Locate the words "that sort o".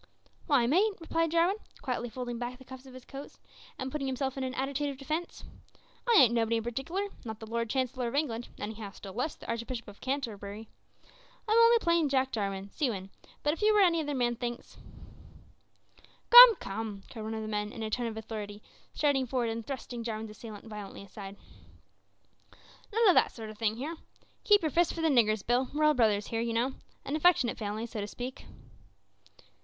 23.13-23.53